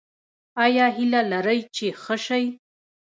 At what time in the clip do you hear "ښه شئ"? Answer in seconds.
2.01-2.45